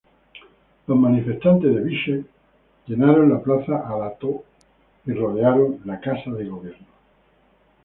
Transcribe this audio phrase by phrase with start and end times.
[0.87, 2.25] Los manifestantes de Bishkek
[2.87, 4.43] llenaron la Plaza Ala-Too
[5.05, 6.87] y rodearon la casa de gobierno.